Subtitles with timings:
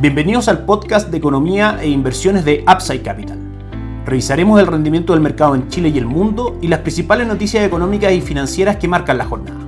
[0.00, 3.36] Bienvenidos al podcast de economía e inversiones de Upside Capital.
[4.06, 8.10] Revisaremos el rendimiento del mercado en Chile y el mundo y las principales noticias económicas
[8.14, 9.60] y financieras que marcan la jornada.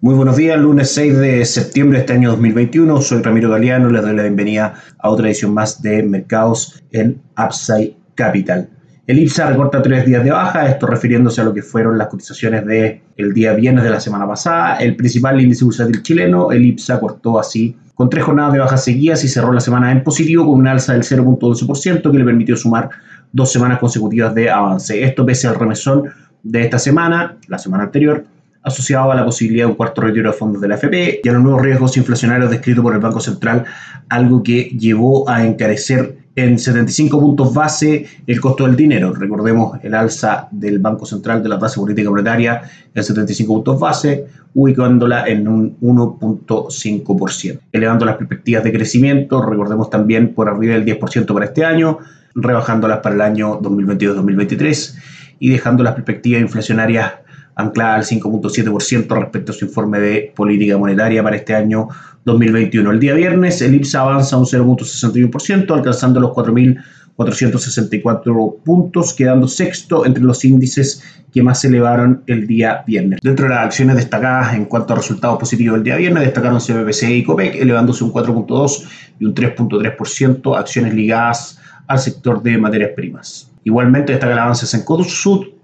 [0.00, 3.02] Muy buenos días, lunes 6 de septiembre de este año 2021.
[3.02, 7.98] Soy Ramiro Galeano, les doy la bienvenida a otra edición más de Mercados en Upside
[8.14, 8.70] Capital.
[9.06, 12.66] El IPSA recorta tres días de baja, esto refiriéndose a lo que fueron las cotizaciones
[12.66, 14.78] del el día viernes de la semana pasada.
[14.78, 19.22] El principal índice bursátil chileno, el IPSA, cortó así con tres jornadas de bajas seguidas
[19.22, 22.90] y cerró la semana en positivo con una alza del 0.12% que le permitió sumar
[23.30, 25.00] dos semanas consecutivas de avance.
[25.00, 26.10] Esto pese al remesón
[26.42, 28.24] de esta semana, la semana anterior,
[28.64, 31.32] asociado a la posibilidad de un cuarto retiro de fondos de la FP y a
[31.32, 33.66] los nuevos riesgos inflacionarios descritos por el Banco Central,
[34.08, 39.12] algo que llevó a encarecer en 75 puntos base el costo del dinero.
[39.12, 42.62] Recordemos el alza del Banco Central de la tasa política monetaria
[42.94, 47.58] en 75 puntos base, ubicándola en un 1.5%.
[47.72, 51.98] Elevando las perspectivas de crecimiento, recordemos también por arriba del 10% para este año,
[52.34, 54.98] rebajándolas para el año 2022-2023
[55.38, 57.14] y dejando las perspectivas inflacionarias
[57.54, 61.88] anclada al 5.7% respecto a su informe de política monetaria para este año
[62.26, 62.90] 2021.
[62.90, 70.22] El día viernes el IPSA avanza un 0.61%, alcanzando los 4.464 puntos, quedando sexto entre
[70.22, 71.02] los índices
[71.32, 73.20] que más se elevaron el día viernes.
[73.22, 77.04] Dentro de las acciones destacadas en cuanto a resultados positivos el día viernes, destacaron CBPC
[77.10, 78.84] y COPEC, elevándose un 4.2
[79.20, 83.50] y un 3.3%, acciones ligadas al sector de materias primas.
[83.64, 85.55] Igualmente destacan avances en Sud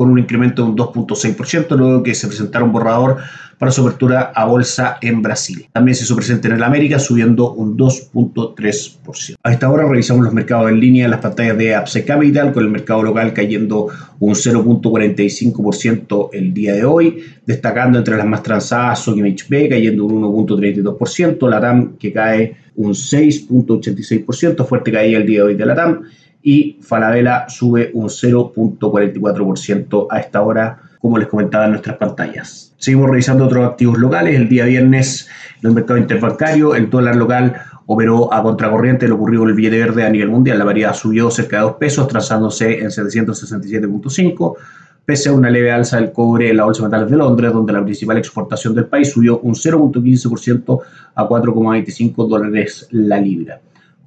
[0.00, 3.18] con un incremento de un 2.6%, luego que se presentara un borrador
[3.58, 5.66] para su apertura a bolsa en Brasil.
[5.74, 9.36] También se hizo presente en el América, subiendo un 2.3%.
[9.42, 12.64] A esta hora revisamos los mercados en línea en las pantallas de Apse Capital, con
[12.64, 13.88] el mercado local cayendo
[14.20, 21.46] un 0.45% el día de hoy, destacando entre las más transadas Sokimich cayendo un 1.32%,
[21.46, 26.04] la TAM que cae un 6.86%, fuerte caída el día de hoy de la TAM,
[26.42, 32.74] y Falabella sube un 0.44% a esta hora, como les comentaba en nuestras pantallas.
[32.78, 34.36] Seguimos revisando otros activos locales.
[34.36, 35.28] El día viernes,
[35.62, 40.04] en el mercado interbancario, el dólar local operó a contracorriente lo ocurrido el billete verde
[40.04, 40.58] a nivel mundial.
[40.58, 44.56] La variedad subió cerca de 2 pesos, trazándose en 767.5
[45.04, 47.72] pese a una leve alza del cobre en la Bolsa de Metales de Londres, donde
[47.72, 50.80] la principal exportación del país subió un 0.15%
[51.16, 53.60] a 4,25 dólares la libra.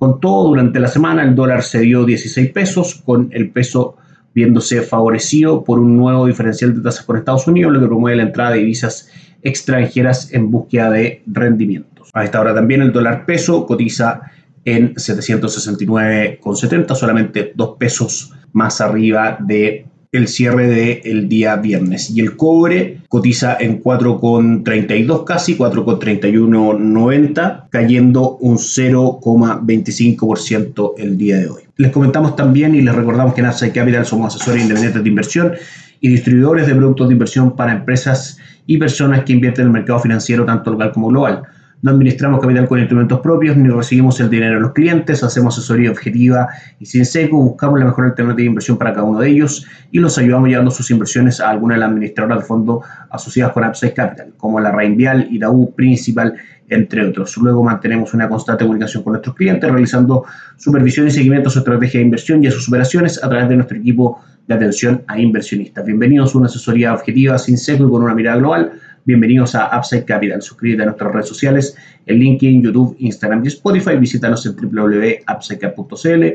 [0.03, 3.96] Con todo, durante la semana el dólar se dio 16 pesos, con el peso
[4.36, 8.24] viéndose favorecido por un nuevo diferencial de tasas con Estados Unidos, lo que promueve la
[8.24, 9.09] entrada de divisas
[9.44, 12.09] extranjeras en búsqueda de rendimientos.
[12.14, 14.24] A esta hora también el dólar peso cotiza
[14.66, 22.09] en 769,70, solamente 2 pesos más arriba de el cierre del día viernes.
[22.12, 31.63] Y el cobre cotiza en 4,32 casi, 4,3190, cayendo un 0,25% el día de hoy.
[31.78, 35.53] Les comentamos también y les recordamos que en Upside Capital somos asesores independientes de inversión
[36.00, 38.38] y distribuidores de productos de inversión para empresas
[38.68, 41.41] y personas que invierten en el mercado financiero tanto local como global.
[41.84, 45.92] No administramos capital con instrumentos propios ni recibimos el dinero de los clientes, hacemos asesoría
[45.92, 46.48] objetiva
[46.80, 50.00] y sin seco, buscamos la mejor alternativa de inversión para cada uno de ellos y
[50.00, 53.94] los ayudamos llevando sus inversiones a alguna de las administradoras de fondo asociadas con Upside
[53.94, 56.36] Capital, como la Reinvial, Itaú, Principal,
[56.70, 57.36] entre otros.
[57.36, 60.24] Luego mantenemos una constante comunicación con nuestros clientes, realizando
[60.56, 63.58] supervisión y seguimiento a su estrategia de inversión y a sus operaciones a través de
[63.58, 65.86] nuestro equipo de atención a inversionistas.
[65.86, 68.72] Bienvenidos a una asesoría objetiva, sin seco y con una mirada global
[69.06, 70.41] Bienvenidos a Upside Capital.
[70.41, 71.75] Suscríbete a nuestras redes sociales
[72.06, 73.97] en LinkedIn, YouTube, Instagram y Spotify.
[73.97, 76.25] Visítanos en www.upsidecap.cl.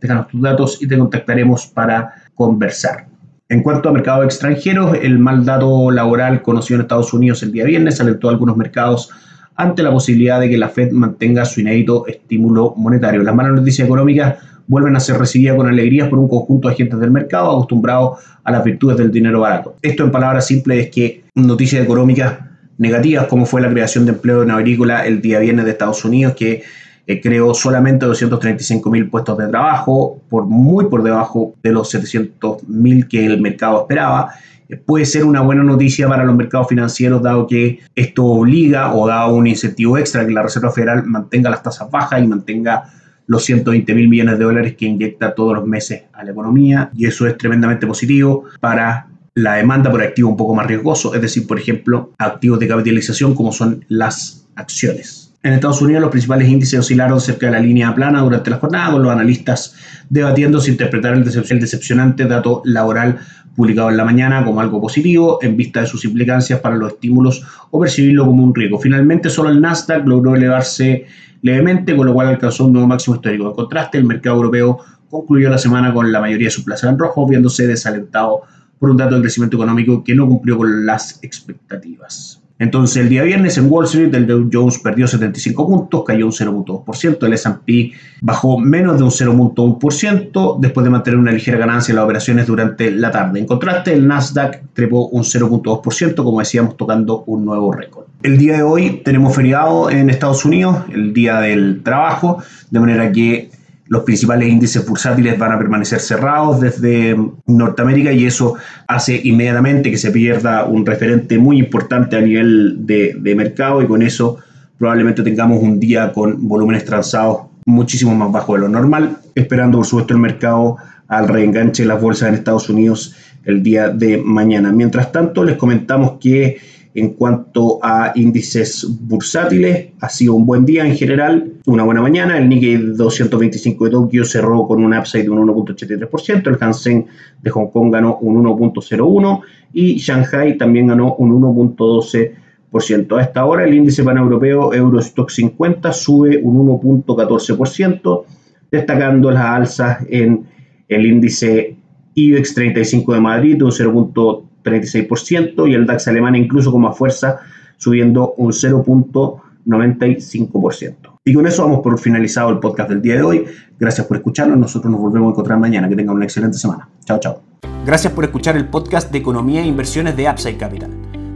[0.00, 3.08] Déjanos tus datos y te contactaremos para conversar.
[3.50, 7.64] En cuanto a mercados extranjeros, el mal dato laboral conocido en Estados Unidos el día
[7.64, 9.10] viernes alentó a algunos mercados
[9.56, 13.22] ante la posibilidad de que la Fed mantenga su inédito estímulo monetario.
[13.22, 14.36] Las malas noticias económicas
[14.66, 18.52] vuelven a ser recibidas con alegría por un conjunto de agentes del mercado acostumbrados a
[18.52, 19.76] las virtudes del dinero barato.
[19.82, 22.38] Esto en palabras simples es que noticias económicas
[22.78, 26.34] negativas como fue la creación de empleo en agrícola el día viernes de Estados Unidos
[26.34, 26.62] que
[27.06, 32.66] eh, creó solamente 235 mil puestos de trabajo, por muy por debajo de los 700
[32.66, 34.30] mil que el mercado esperaba.
[34.70, 39.06] Eh, puede ser una buena noticia para los mercados financieros, dado que esto obliga o
[39.06, 42.84] da un incentivo extra que la Reserva Federal mantenga las tasas bajas y mantenga
[43.26, 47.06] los 120 mil millones de dólares que inyecta todos los meses a la economía y
[47.06, 51.46] eso es tremendamente positivo para la demanda por activos un poco más riesgosos, es decir,
[51.46, 55.32] por ejemplo, activos de capitalización como son las acciones.
[55.42, 58.92] En Estados Unidos los principales índices oscilaron cerca de la línea plana durante la jornada,
[58.92, 59.74] con los analistas
[60.08, 63.18] debatiendo si interpretar el, decepcionante dato laboral
[63.54, 67.42] publicado en la mañana como algo positivo en vista de sus implicancias para los estímulos
[67.70, 68.78] o percibirlo como un riesgo.
[68.78, 71.06] Finalmente, solo el Nasdaq logró elevarse
[71.42, 73.48] levemente, con lo cual alcanzó un nuevo máximo histórico.
[73.48, 74.78] En contraste, el mercado europeo
[75.08, 78.42] concluyó la semana con la mayoría de sus plazas en rojo, viéndose desalentado
[78.78, 82.43] por un dato de crecimiento económico que no cumplió con las expectativas.
[82.64, 86.32] Entonces, el día viernes en Wall Street, el Dow Jones perdió 75 puntos, cayó un
[86.32, 91.96] 0.2%, el S&P bajó menos de un 0.1% después de mantener una ligera ganancia en
[91.96, 93.38] las operaciones durante la tarde.
[93.38, 98.06] En contraste, el Nasdaq trepó un 0.2%, como decíamos, tocando un nuevo récord.
[98.22, 103.12] El día de hoy tenemos feriado en Estados Unidos, el día del trabajo, de manera
[103.12, 103.50] que
[103.86, 107.16] los principales índices bursátiles van a permanecer cerrados desde
[107.46, 108.54] Norteamérica y eso
[108.88, 114.02] hace inmediatamente que se pierda un referente muy importante a nivel de, mercado y con
[114.02, 114.38] eso
[114.78, 119.86] probablemente tengamos un día con volúmenes transados muchísimo más bajos de lo normal, esperando por
[119.86, 120.76] supuesto el mercado
[121.08, 123.14] al reenganche de las bolsas en Estados Unidos
[123.44, 124.72] el día de mañana.
[124.72, 126.58] Mientras tanto, les comentamos que
[126.94, 132.38] en cuanto a índices bursátiles, ha sido un buen día en general, una buena mañana.
[132.38, 137.06] El Nikkei 225 de Tokio cerró con un upside de un 1.83%, el Hansen
[137.42, 139.40] de Hong Kong ganó un 1.01%
[139.72, 143.18] y Shanghai también ganó un 1.12%.
[143.18, 148.24] A esta hora el índice paneuropeo Eurostock 50 sube un 1.14%,
[148.70, 150.44] destacando las alzas en
[150.88, 151.76] el índice
[152.14, 157.38] IBEX 35 de Madrid un 0.3%, 36% y el DAX alemán incluso con más fuerza
[157.76, 160.94] subiendo un 0.95%.
[161.24, 163.46] Y con eso vamos por finalizado el podcast del día de hoy.
[163.78, 164.58] Gracias por escucharnos.
[164.58, 165.88] Nosotros nos volvemos a encontrar mañana.
[165.88, 166.86] Que tengan una excelente semana.
[167.04, 167.40] Chao, chao.
[167.86, 170.90] Gracias por escuchar el podcast de Economía e Inversiones de Upside Capital.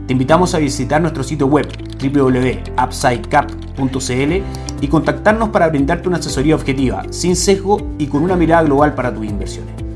[0.07, 1.67] Te invitamos a visitar nuestro sitio web
[2.01, 4.43] www.upsidecap.cl
[4.81, 9.13] y contactarnos para brindarte una asesoría objetiva, sin sesgo y con una mirada global para
[9.13, 9.88] tus inversiones.